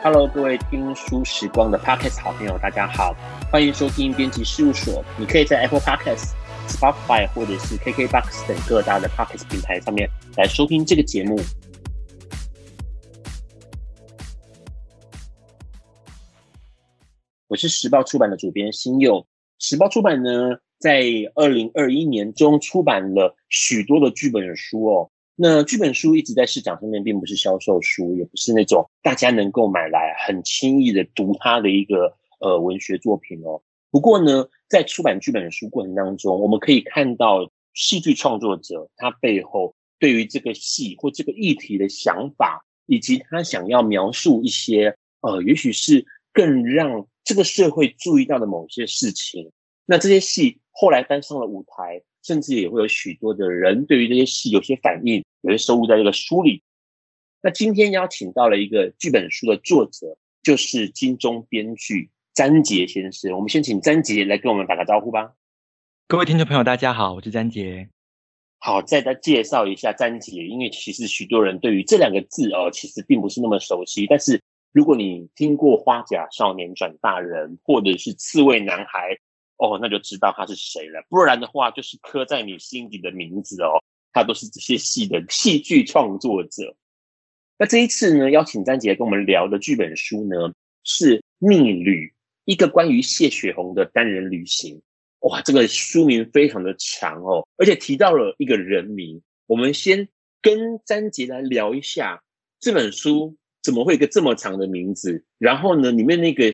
[0.00, 3.12] Hello，各位听书时光的 Podcast 好朋友，大家好，
[3.50, 5.04] 欢迎收听编辑事务所。
[5.18, 6.34] 你可以在 Apple Podcast、
[6.68, 11.36] Spotify 或者是 KKBox 等各大的 Podcast 平台上面来收听这个节目。
[17.48, 19.26] 我是时报出版的主编新佑。
[19.58, 21.02] 时报出版呢，在
[21.34, 25.10] 二零二一年中出版了许多的剧本书哦。
[25.40, 33.62] 那剧本书一直在市场上面，并不是销售书，也不是那种大家能够买来很轻易的读它的一个呃文学作品哦。
[33.92, 49.52] 不过呢，在出版剧本书过程当中，我们可以看到戏剧创作者他背后对于这个戏或这个议题的想法，以及他想要描述一些呃，也许是更让这个社会注意到的某些事情。
[49.86, 52.02] 那这些戏后来搬上了舞台。
[52.20, 56.62] 甚至也会有许多的人对于这些戏有些反应，有些收录在这个书里。
[57.40, 63.32] 那今天邀请到了一个剧本书的作者，就是金钟编剧詹杰先生。
[63.32, 65.34] 我们先请詹杰来跟我们打个招呼吧。
[66.06, 67.88] 各位听众朋友，大家好，我是詹杰。
[68.58, 74.06] 好，再再介绍一下詹杰，因为其实许多人对于这两个字哦，其实并不是那么熟悉。
[74.06, 79.14] 但是如果你听过《花甲少年转大人》，或者是《刺猬男孩》。
[79.60, 81.04] 哦，那就知道他是谁了。
[81.08, 83.82] 不然的话，就是刻在你心底的名字哦。
[84.12, 86.76] 他都是这些戏的戏剧创作者。
[87.58, 90.52] 那这一次呢，邀请詹杰跟我们聊的剧本书呢，
[90.84, 92.06] 是《逆旅》，
[92.44, 94.80] 一个关于谢雪红的单人旅行。
[95.20, 99.20] 哇，这个书名非常的长哦，而且提到了一个人名。
[99.46, 100.08] 我们先
[100.40, 102.22] 跟詹杰来聊一下
[102.60, 105.24] 这本书怎么会一个这么长的名字？
[105.38, 106.52] 然后呢，里面那个。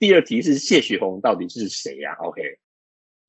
[0.00, 2.40] 第二题是谢雪红到底是谁呀？OK，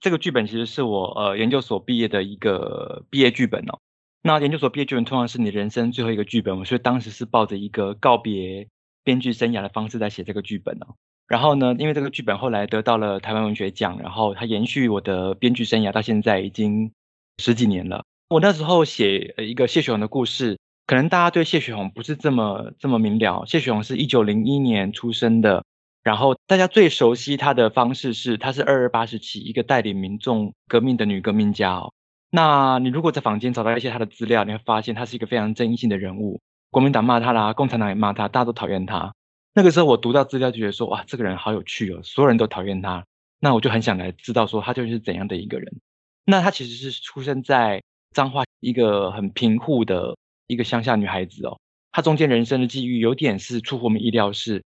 [0.02, 3.80] 这个剧本其实是我呃研究所毕业的一个毕业剧本哦。
[4.24, 8.68] 那研究所毕业剧本通常是你人生最后一个剧本，所以当时是抱着一个告别
[9.04, 10.96] 编剧生涯的方式在写这个剧本哦。
[11.28, 16.92] 然后呢，因为这个剧本后来得到了台湾文学奖，然后它延续我的编剧生涯到现在已经
[17.38, 18.04] 十几年了。
[18.30, 20.58] 我那时候写一个谢雪红的故事，
[20.88, 23.46] 可能大家对谢雪红不是这么这么明了。
[23.46, 25.64] 谢雪红是一九零一年出生的。
[26.04, 31.94] 然后大家最熟悉她的方式是，她是二二八时期一个带领民众革命的女革命家哦。
[32.32, 36.40] 那你如果在坊间找到一些她的资料，你会发现她是一个非常争议性的人物。
[36.72, 39.14] 国民党骂她啦，共产党也骂她，大家都讨厌她。
[39.54, 43.06] 那个时候我读到资料就觉得说，哇，这个人好有趣哦，所有人都讨厌她。
[43.40, 45.82] 那我就很想来知道说，她究竟是怎样的一个人。
[46.26, 47.84] 那她其实是出生在
[48.16, 50.16] 彰化一个很贫户的
[50.48, 51.60] 一个乡下女孩子哦。
[51.92, 54.64] 她中间人生的际遇有点是出乎我们意料是。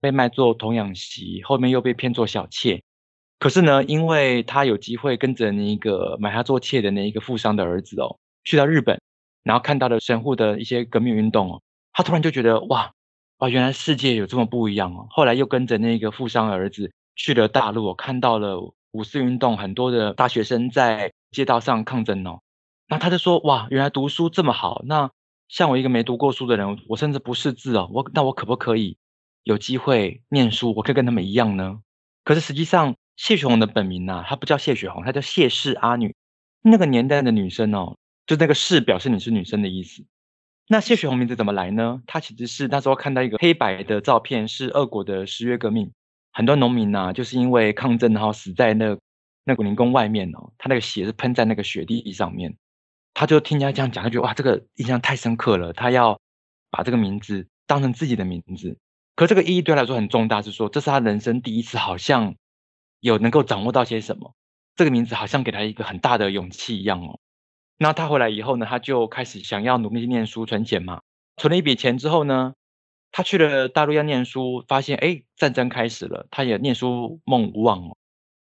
[0.00, 2.82] 被卖做童养媳，后面又被骗做小妾。
[3.38, 9.00] 可是呢，因为他有机会跟着那一个买他做妾的那一个富商的儿子哦，去到日本，
[9.44, 12.90] 然后看到了神户的一些革命运动哦，他突然就觉得哇
[13.38, 15.06] 哇，原来世界有这么不一样哦。
[15.10, 18.60] 后来又跟着那个富商儿子去了大陆，看到了
[18.90, 22.40] 五四运动，很多的大学生在街道上抗争哦。
[22.88, 24.82] 那他就说哇，原来读书这么好。
[24.86, 25.08] 那
[25.46, 28.96] 像我一个没读过书的人，我甚至不识字哦，我那我可不可以？
[29.44, 31.80] 有机会念书，我可以跟他们一样呢。
[32.24, 36.14] 可是实际上，谢雪红的本名呢、她不叫谢雪红，她叫谢氏阿女。
[36.62, 40.04] 那个年代的女生哦，就那个氏表示你是女生的意思。
[40.68, 42.02] 那谢雪红名字怎么来呢？
[42.06, 45.90] 她其实是那时候看到一个黑白的照片，是俄国的十月革命，
[46.32, 48.98] 很多农民呐、就是因为抗争然后死在那
[49.44, 52.54] 那古灵宫外面哦，他那个血是喷在那个雪地上面。
[53.14, 56.20] 他就听人家这样讲，他觉得哇，这个印象太深刻了，他要
[56.70, 58.76] 把这个名字当成自己的名字。
[59.18, 62.36] 可这个意义对他来说很重大，是说这是他人生第一次，好像
[63.00, 64.32] 有能够掌握到些什么。
[64.76, 67.18] 这个名字好像给他一个很大的勇气一样哦。
[67.78, 71.00] 那他回来以后呢，他就开始想要努力念书存钱嘛。
[71.36, 72.54] 存了一笔钱之后呢，
[73.10, 77.96] 他去了大陆要念书，发现哎，战争开始了，他也念书梦无望哦。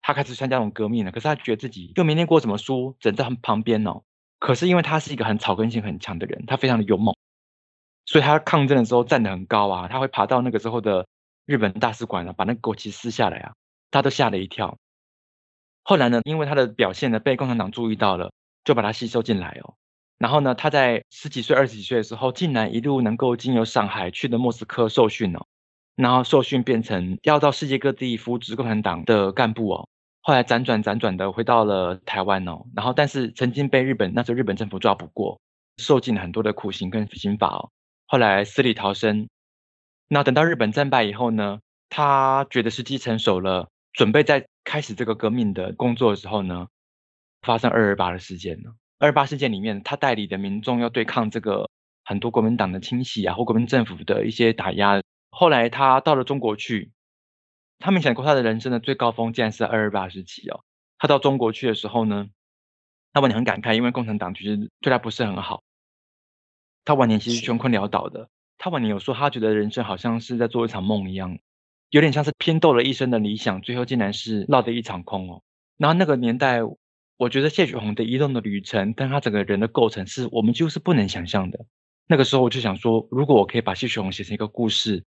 [0.02, 4.04] 他开始参加那种革命了，可是他觉得自己又没念过什么书，枕在他旁边哦。
[4.38, 7.16] 可是因为他是一个很草根性很强的人，他非常的勇猛。
[8.10, 11.06] 所以他抗争的时候站得很高啊，他会爬到那个时候的
[11.46, 13.52] 日本大使馆啊，把那个国旗撕下来啊，
[13.92, 14.76] 他都吓了一跳。
[15.84, 18.32] 后来呢，因为他的表现呢被共产党注意到了，
[18.64, 19.74] 就把他吸收进来哦。
[20.18, 25.46] 然后呢，他在十几岁、二十几岁的时候，竟然一路能够经由上海去的莫斯科受训哦，
[25.94, 29.88] 然后受训变成要到世界各地扶植共产党的干部哦。
[30.22, 35.40] 后来辗转辗转的回到了台湾哦，然后但是曾经被日本那时候日本政府抓捕过，
[35.76, 37.70] 受尽了很多的苦刑跟刑罚哦。
[38.10, 39.28] 后来死里逃生，
[40.08, 46.66] 那等到日本战败以后呢，他觉得时机成熟了，准备在开始这个革命的工作的时候呢，
[47.42, 48.74] 发生二二八的事件了。
[48.98, 51.70] 二二八事件里面，他带领的民众要对抗这个
[52.04, 55.00] 很多国民党的清洗啊，或国民政府的一些打压。
[55.30, 56.90] 后来他到了中国去，
[57.78, 60.64] 他没想过他的人生的最高峰竟然是二二八时期哦。
[60.98, 62.26] 他到中国去的时候呢，
[63.12, 65.62] 他晚年很感慨，因为共产党其实对他不是很好。
[66.90, 68.28] 他晚年其实穷困潦倒的。
[68.58, 71.38] 他晚年有说，他觉得人生好像是在做一场梦一样，
[71.90, 75.40] 有点像是拼斗了一生的理想，最后竟然是落得一场空哦。
[75.78, 76.58] 然后那个年代，
[77.16, 81.64] 我觉得谢雪红的移动的旅程，但他整个人的构成是我们几乎是不能想象的。
[82.08, 85.04] 那个时候我就想说，如果我可以把谢雪红写成一个故事，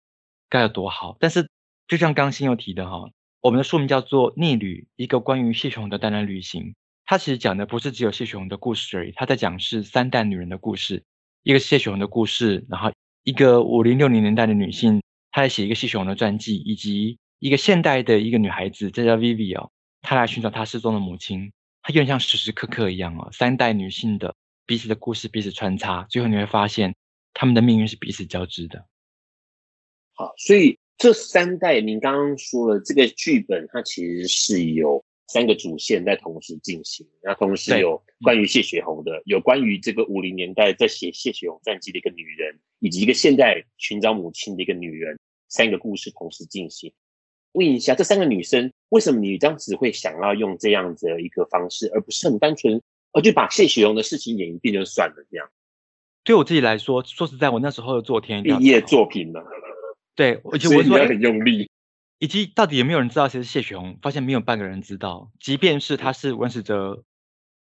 [0.50, 1.18] 该有多好。
[1.20, 1.50] 但是
[1.90, 3.10] 就像刚新又提的哈，
[3.42, 6.76] 我们的书名叫做《逆旅》，一个关于谢雪红的单人旅行。
[7.06, 11.04] 他其实讲的不是只有谢雪红的故事而已，他在讲是三代女人的故事。
[11.44, 12.90] 一个是谢雪红的故事，然后
[13.24, 19.70] 一个五零六零年代的女性，她在写一个谢雪红的传记，以及一个现代的一个女孩子，这叫 Vivi 哦，
[20.02, 21.52] 她来寻找她失踪的母亲，
[21.82, 24.34] 她有点像时时刻刻一样哦，三代女性的
[24.66, 26.96] 彼此的故事彼此穿插，最后你会发现
[27.34, 28.86] 她们的命运是彼此交织的。
[30.14, 35.04] 好，所以这三代，您刚刚说了，这个剧本它其实是有。
[35.34, 45.18] 三个主线在同时进行，那同时有关于谢雪红的，有关于这个五零年代在写谢雪红传记的一个女人，以及一个现代寻找母亲的一个女人，
[45.50, 46.94] 三个故事同时进行。
[47.54, 52.80] 问一下，这三个女生为什么你当时会想要用这样子的一个方式，而不是很单纯，
[53.12, 55.50] 而就把谢雪红的事情演一遍就算了这样？
[56.24, 59.40] 对我自己来说，说实在，我那时候的做田野毕业作品呢？
[60.14, 61.72] 对，而且我也很用力。
[62.24, 64.00] 以及到底有没有人知道谁是谢雪红？
[64.02, 65.30] 发现没有半个人知道。
[65.42, 67.04] 即便是他是文史哲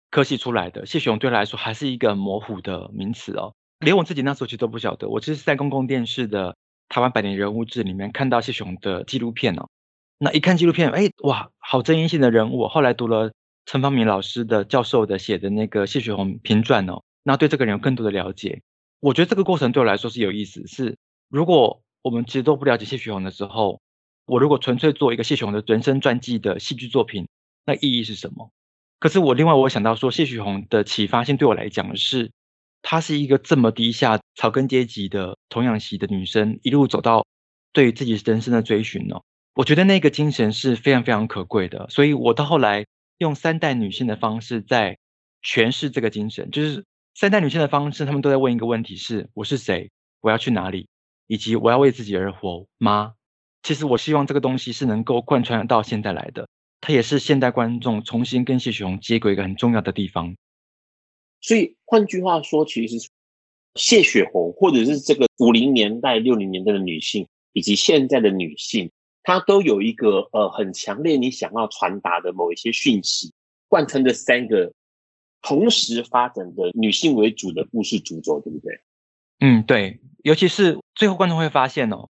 [0.09, 3.53] 科系出来的，谢雪红对他来说还是一个模糊的名词哦。
[3.81, 5.09] 连我自己那时候其实都不晓得。
[5.09, 6.57] 我其实是在公共电视的
[6.89, 9.69] 台湾百年人物志里面看到谢雪红的纪录片哦。
[10.17, 12.67] 那一看纪录片，哎哇，好争议性的人物。
[12.67, 13.31] 后来读了
[13.67, 18.63] 陈方明老师的教授的写的那个谢雪红评传哦，那对这个人有更多的了解。
[19.01, 20.65] 我觉得这个过程对我来说是有意思。
[20.65, 20.97] 是
[21.29, 23.79] 如果我们其实都不了解谢雪红的时候。
[24.27, 27.27] 我如果纯粹做一个谢雪红的人生传记的戏剧作品，
[27.65, 28.51] 那意义是什么？
[28.99, 32.29] 可是我另外我想到说，谢雪红的启发性对我来讲是，
[32.81, 37.25] 她是一个这么低下草根阶级的童养媳的女生，一路走到
[37.71, 39.21] 对于自己人生的追寻呢。
[39.53, 41.87] 我觉得那个精神是非常非常可贵的。
[41.89, 42.85] 所以我到后来
[43.19, 44.97] 用三代女性的方式在
[45.41, 46.83] 诠释这个精神，就是
[47.15, 49.89] 三代女性的方式，她们都在问一个问题：是我是谁？
[50.19, 50.89] 我要去哪里？
[51.27, 53.13] 以及我要为自己而活吗？
[53.63, 56.47] 其实我希望这个东西是能够贯穿到现在来的，
[56.79, 60.35] 它也是现代观众重新跟谢雪红接轨一个很重要的地方。
[61.41, 63.09] 所以换句话说，其实
[63.75, 68.89] 谢雪红或者是这个五零年代、六零年代的女性，以及现在的女性，
[69.23, 73.33] 她都有一个呃很强烈你想要传达的某一些讯息，
[73.67, 74.71] 贯穿这三个
[75.41, 78.79] 同时发展的女性为主的故事主轴，对不对？
[79.39, 79.99] 嗯，对。
[80.23, 82.09] 尤其是最后观众会发现哦。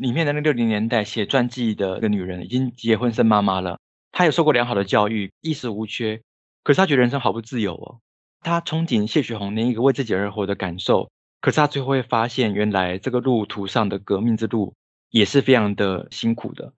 [0.00, 3.78] 里面的那六零年代写传记的一个女人，已经结婚生妈妈了。
[4.12, 6.22] 她有受过良好的教育，衣食无缺。
[6.62, 8.00] 可是她觉得人生好不自由哦。
[8.40, 11.10] 她憧憬谢雪红那一个为自己而活的感受。
[11.42, 14.72] 可是她最后会发现，原来这个路途上的革命之路
[15.10, 16.72] 也是非常的辛苦的。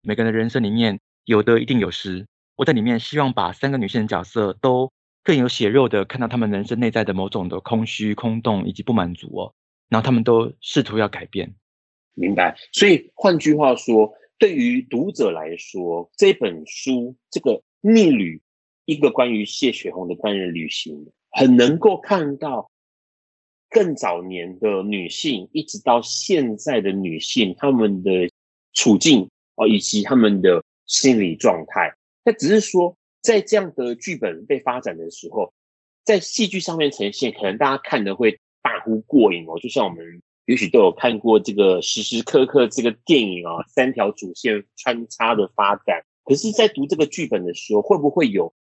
[0.00, 2.24] 每个人的人生里面有得一定有失。
[2.54, 4.90] 我在里面希望把三个女性的角色都
[5.22, 9.52] 更有血肉的看到她们人生内在的某种的空虚、空洞以及不满足哦。
[9.90, 11.54] 然后她们都试图要改变。
[12.18, 18.40] 明白，所以换句话说，对于读者来说，这本书这个逆旅，
[18.86, 22.70] 一个关于谢雪红的单人旅行，很能够看到
[23.68, 28.30] 更早年的女性，一直到现在的女性，她们的
[28.72, 31.94] 处境啊，以及她们的心理状态。
[32.24, 35.52] 那只是说，在这样的剧本被发展的时候，
[36.02, 40.22] 在戏剧上面呈现，可能大家看的会大呼过瘾哦，就像我们。
[40.46, 46.04] 也许都有看过这个时时刻刻这个电影啊，三条主线穿插的发展。
[46.24, 48.54] 可是，在读这个剧本的时候，会不会有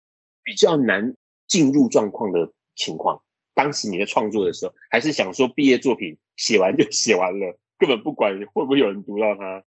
[0.44, 1.14] 比较难
[1.48, 3.20] 进入状况的情况？
[3.54, 9.64] 当时你在创作的时候，还是想说毕业作品写完就写完了，根本不管会不会有人读到它？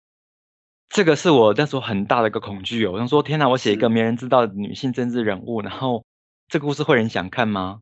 [0.90, 2.92] 这个是我那时候很大的一个恐惧哦。
[2.94, 6.06] 我想说，天哪，我写一个没人知道的女性政治人物，然后
[6.48, 7.80] 这个故事会人想看吗？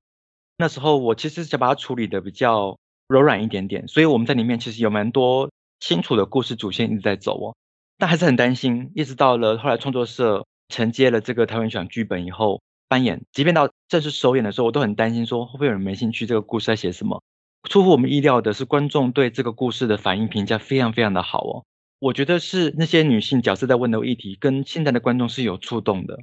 [0.57, 2.77] 那时候我其实想把它处理的比较。
[3.11, 7.55] 柔软一点点，所以我们在里面其实有蛮多清楚的故事主线一直在走哦，
[7.97, 17.21] 但还是很担心，一直到了后来创作社承接了这个台湾选剧本以后，扮演，即便到正式首演的时候，我都很担心说会不会有人没兴趣，这个故事在写什么？
[17.69, 21.65] 出乎我们意料的是，观众对这个故事的反应评价非常非常的好哦。
[21.99, 26.19] 我觉得是那些女性角色在问的议题跟现在的观众是有触动的，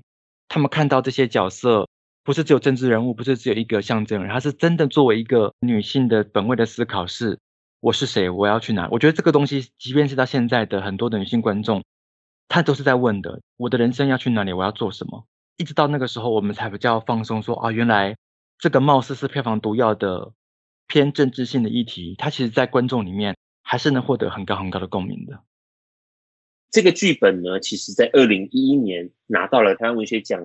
[0.49, 1.87] 他们看到这些角色。
[2.29, 7.39] 不是只有政治人物，不是只有一个象征人，他是真的作为一个女性的本位的思考，是
[7.81, 8.87] 我是谁，我要去哪？
[8.91, 11.83] 我觉得这个东西，即便是到现在的很多的女性观众，
[12.47, 14.53] 她都是在问的：我的人生要去哪里？
[14.53, 15.25] 我要做什么？
[15.57, 18.15] 一直到那个时候，我们才比较放松，说啊，原来
[18.59, 20.35] 这个貌似是票房毒药的
[20.87, 25.43] 偏政治性的议题，它其实在观众里面还是能获得很高很高的共鸣的。
[26.71, 30.43] 这个剧本呢，其实在二零一一年拿到了台湾文学奖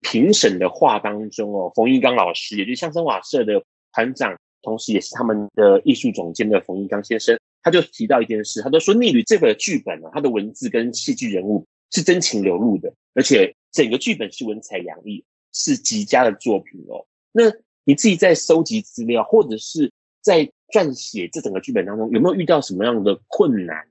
[0.00, 3.62] 评审的话当中哦，冯一刚老师，也就是相声瓦舍的
[3.92, 17.06] 团长，同时也是他们的艺术总监的冯一刚先生，他就提到一件事，他就说《逆旅》这个剧本呢、啊，它的文字跟戏剧人物是真情流露的，而且整个剧本是文采洋溢，是极佳的作品哦。
[17.32, 17.44] 那
[17.84, 23.88] 你自己在收集资料，或者是在撰写这整个剧本当中，有没有遇到什么样的困难？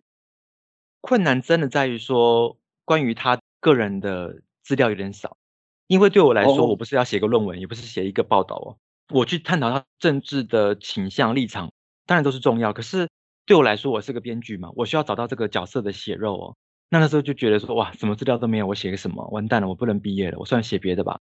[1.02, 5.38] 困难真的在于说，关于他个人的资料有点少，
[5.88, 8.78] 因为对我来说，我不是要写个论文，也不是写一个报道哦。
[9.14, 11.72] 我去探讨他政治的倾向立场，
[12.06, 12.74] 当然都是重要。
[12.74, 13.10] 可是
[13.46, 16.56] 对我来说，我是个编剧嘛，我需要找到这个角色的血肉哦。
[16.90, 19.28] 那那时候就觉得说，哇，什么资料都没有，我写个什么？
[19.32, 20.38] 完蛋了，我不能毕业了。
[20.40, 21.20] 我算写别的吧。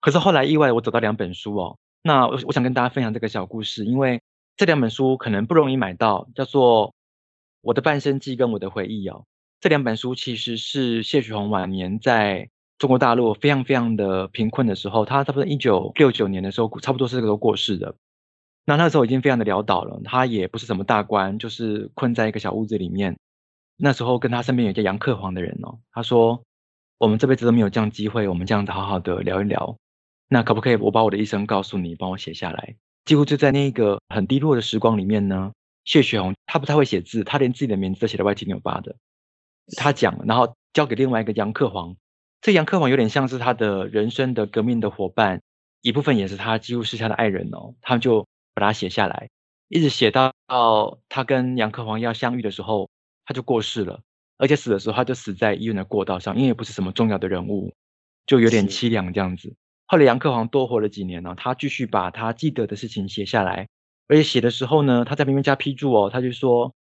[0.00, 1.78] 可是后来意外，我找到两本书哦。
[2.02, 4.20] 那我我想跟大家分享这个小故事，因为
[4.56, 6.94] 这两本书可能不容易买到，叫做。
[7.62, 9.26] 我的半生记跟我的回忆哦，
[9.60, 12.48] 这两本书其实是谢雪红晚年在
[12.80, 17.94] 中国大陆非常非常的贫困的时候，他差不多一九六九年的时候，差不多是这个时候过世的。
[18.64, 23.18] 那那时候已经非常的潦倒了，他也不是什么大官，就是困在一个小屋子里面。
[23.76, 26.42] 那时候跟他身边有一个杨克煌的人哦，他说
[26.96, 29.76] ：“我们这辈子都没有这样机会，我们这样子好好的聊一聊，
[30.28, 35.52] 那可不可以我把我的一生告诉你，帮我写下来？”几乎就在那个很低落的时光里面呢。
[35.84, 38.96] 谢雪红，他不太会写字，他连自己的名字都写得歪七扭八的。
[39.76, 41.96] 他讲，然后交给另外一个杨克煌，
[42.42, 45.42] 这杨克煌有点像是他的人生的革命的伙伴，
[45.82, 47.74] 一部分也是他几乎是他的爱人哦。
[47.82, 49.28] 他就把它写下来，
[49.68, 50.32] 一直写到
[51.10, 52.88] 他跟杨克煌要相遇的时候，
[53.26, 54.00] 他就过世了，
[54.38, 57.74] 而且死的时候他就死在医院的过道上，因为也不是什么重要的人物，
[58.26, 59.54] 就有点凄凉这样子。
[59.86, 63.68] 后来杨克煌多活了几年呢，他继续把他记得的事情写下来。
[64.08, 66.74] 而且写的时候呢，他在边边加批注哦，他就说：“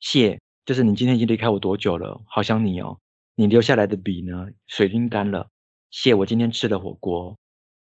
[0.00, 2.20] 谢，就是你今天已经离开我多久了？
[2.26, 2.98] 好想你哦。
[3.40, 5.48] 你留下来的笔呢，水已经干了。
[5.90, 7.38] 谢，我今天吃了火锅。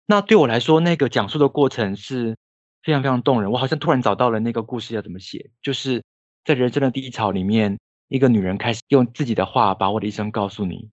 [0.06, 2.36] 那对我来说，那个讲述的过程是
[2.84, 3.50] 非常非常动人。
[3.50, 6.04] 我好像突然找到了那个故事要怎么写，就是
[6.44, 10.90] 在人生的低潮里面，一个女人开始用自己的话把我的一生告诉你。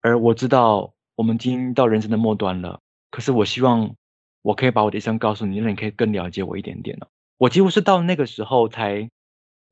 [0.00, 2.80] 而我知道我们已经到人生的末端了，
[3.10, 3.94] 可是我希望
[4.40, 9.10] 我可以把我的一生告诉你，让你可以更了解我一点点哦。”我几乎是到那个时候才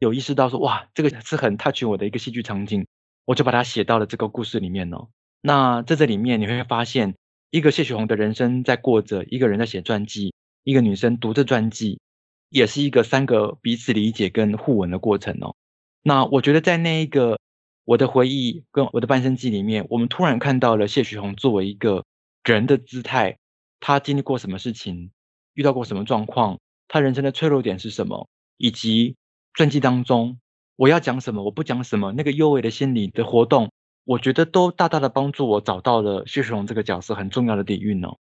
[0.01, 2.87] 有意识到说，哇，这个是很 touch 我的一个戏剧场景，
[3.25, 5.09] 我就把它写到了这个故事里面哦。
[5.41, 7.15] 那在这里面你会发现，
[7.51, 12.01] 一个谢雪红的人生在过着，一个人在写传记，一个女生读着传记，
[12.49, 15.55] 也是一个三个彼此理解跟互文的过程哦。
[16.03, 17.39] 那我觉得在那一个
[17.85, 22.05] 我的回忆跟我的半生记里面，我们突然看到了谢雪红作为一个
[22.45, 23.39] 人的姿态，
[23.81, 25.11] 她经历过什么事情，
[25.55, 26.59] 遇到过什么状况。
[26.87, 28.29] 他人生的脆弱点是什么？
[28.59, 29.17] 以及
[29.55, 30.39] 传记当中
[30.77, 33.71] 我要讲什么，我不讲什么，那个幽微的心理的活动，
[34.05, 38.17] 我觉得都大大的帮助我找到了谢雪红这个角色很重要的底蕴哦。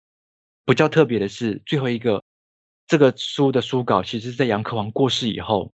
[0.65, 2.23] 比较特别的是最后一个，
[2.87, 5.73] 这个书的书稿其实是在杨克煌过世以后，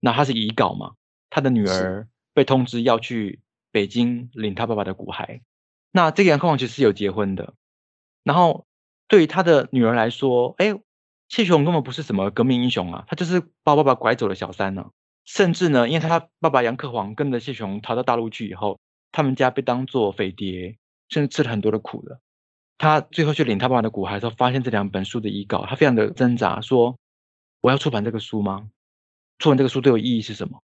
[0.00, 0.92] 那他是遗稿嘛，
[1.30, 3.40] 他的女儿被通知要去
[3.70, 5.40] 北京领他爸爸的骨骸。
[5.92, 7.54] 那这个杨克煌其实是有结婚的，
[8.22, 8.66] 然后
[9.08, 10.78] 对于他的女儿来说，哎。
[11.30, 14.90] 谢雪红根本不是什么革命英雄啊，他就是把爸爸拐走的小三呢、啊。
[15.28, 18.80] 甚至呢，因为他爸爸杨克煌跟着谢雪红逃到大陆去以后，
[19.12, 20.78] 他们家被当作匪谍，
[21.10, 22.18] 甚至吃了很多的苦的。
[22.78, 26.96] 他最后去领他爸爸的骨骸的时候，发现这两本书的遗稿，他非常的挣扎，说
[27.60, 28.70] ：“我要出版这个书吗？
[29.38, 30.62] 出版这个书对我意义是什么？”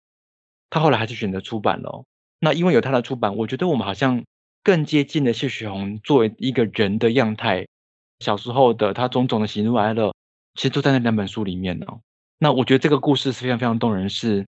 [0.72, 2.06] 他后来还是选择出版了、哦。
[2.40, 4.24] 那因为有他的出版，我觉得我们好像
[4.64, 7.68] 更接近了谢雪红作为一个人的样态，
[8.20, 10.14] 小时候的他种种的喜怒哀乐。
[10.56, 11.86] 其实都在那两本书里面呢。
[12.38, 14.46] 那我觉得这个故事是非常非常动人，是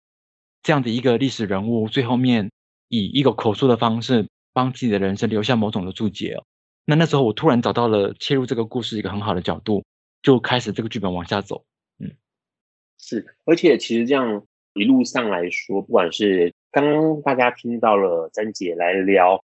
[0.65, 2.49] 这样的一个历史人物，最后面
[2.87, 6.41] 以一个口述的方式，帮自己的人生留下某种的注解。
[6.85, 9.85] 那那时候我突然找到了切入这个故事一个很好的角度，
[10.23, 11.63] 就开始这个剧本往下走。
[11.99, 12.11] 嗯，
[12.97, 14.43] 是，而且其实这样
[14.73, 19.45] 一路上来说，不管是刚刚大家听到了詹姐来聊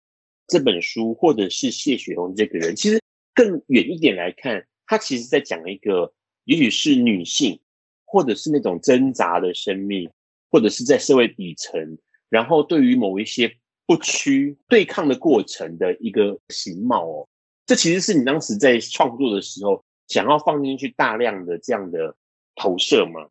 [0.49, 3.01] 这本书，或者是谢雪红这个人，其实
[3.33, 6.13] 更远一点来看，他其实在讲一个。
[6.47, 7.61] 也许是女性，
[8.05, 10.11] 或者是那种挣扎的生命，
[10.55, 13.53] 或者是在社会底层，然后对于某一些
[13.87, 17.29] 不屈对抗的过程的一个形貌哦，
[17.67, 22.15] 这其实是你当时在创作的时候想要放进去大量的这样的
[22.55, 23.27] 投射吗？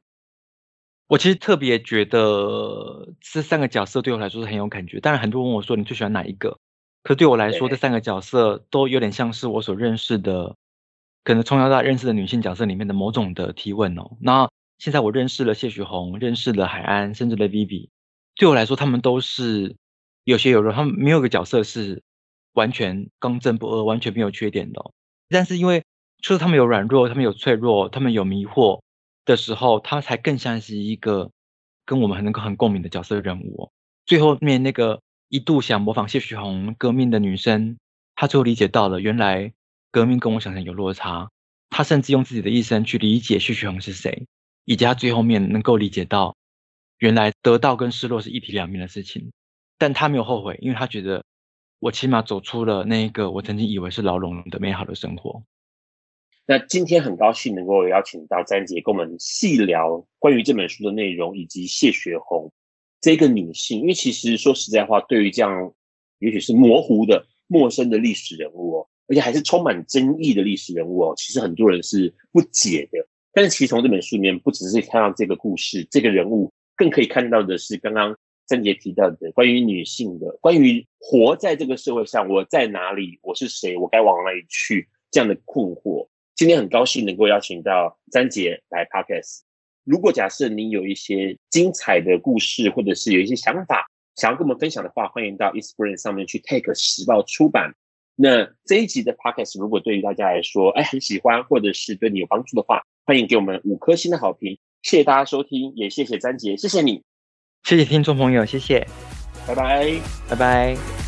[1.08, 5.00] 我其实特别觉得这三个角色对我来说是很有感觉。
[5.00, 6.60] 当然，很多人问我说你最喜欢哪一个？
[7.04, 10.58] 可对我来说，这三个角色都有点像是我所认识的，
[11.24, 14.18] 可能从小到大认识的女性角色里面的某种的提问哦。
[14.20, 14.50] 那
[14.84, 17.88] 现在我认识了谢雪红，认识了海安，甚至了 Vivi，
[18.36, 19.78] 对我来说，他们都是
[20.26, 22.04] 有血有肉，他们没有一个角色是
[22.52, 24.92] 完全刚正不阿、完全没有缺点的。
[25.30, 25.86] 但是因为
[26.22, 28.82] 除了他们有软弱，他们有脆弱，他们有迷惑
[29.24, 31.32] 的时候，他才更像是一个
[31.86, 33.72] 跟我们很能够很共鸣的角色人物。
[34.06, 35.00] 最后面那个。
[35.30, 37.80] 一度想模仿谢雪红革命的女生，
[38.14, 39.52] 她最后理解到了，原来
[39.90, 41.32] 革命跟我想象有落差。
[41.72, 44.28] 她甚至用自己的一生去理解谢雪红是谁，
[44.66, 46.36] 以及他最后面能够理解到，
[47.00, 49.32] 原来得到跟失落是一体两面的事情。
[49.78, 51.26] 但他没有后悔，因为他觉得
[51.80, 55.44] 我起码走出了那一个我曾经以为是牢笼的美好的生活。
[56.46, 62.52] 那今天很高兴能够邀请到詹杰跟我们细聊关于这本书的内容以及谢雪红。
[63.02, 65.74] 这个女性，因为其实说实在话，对于这样
[66.20, 73.06] 也许是模糊的、陌生的历史人物哦，而且还是充满争议的历史人物哦，其实很多人是不解的。
[73.34, 86.08] 但是其实从这本书里面，不只是看到这个故事、这个人物，更可以看到的是刚刚詹杰提到的关于女性的、关于活在这个社会上，我在哪里，我是谁，我该往哪里去这样的困惑。
[86.36, 89.42] 今天很高兴能够邀请到张杰来 Podcast。
[89.84, 97.74] 如果假设你有一些精彩的故事，或者是有一些想法想要跟我们分享的话，欢迎到 Eastbrain 上面去 Take 时报出版。
[98.16, 104.58] 那这一集的 Podcast 如果对于大家来说，哎，很喜欢，或者是对你有帮助的话，欢迎给我们五颗星的好评。
[104.82, 107.04] 谢谢大家收听，也谢谢詹杰，谢谢你，
[107.64, 108.88] 谢谢听众朋友，谢谢，
[109.48, 109.94] 拜拜，
[110.30, 111.03] 拜拜。